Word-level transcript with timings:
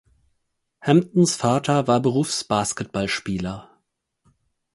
Hamptons 0.83 1.35
Vater 1.35 1.85
war 1.87 1.99
Berufsbasketballspieler. 1.99 3.69